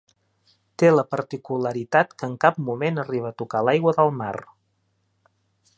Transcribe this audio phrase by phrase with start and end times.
[0.83, 4.35] Té la particularitat què en cap moment arriba a tocar l'aigua del mar.